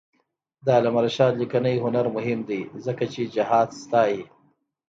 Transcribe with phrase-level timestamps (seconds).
[0.65, 4.21] د علامه رشاد لیکنی هنر مهم دی ځکه چې جهاد ستايي.